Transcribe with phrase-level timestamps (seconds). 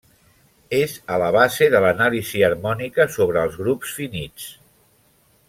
[0.77, 4.51] És a la base de l'anàlisi harmònica sobre els grups finits.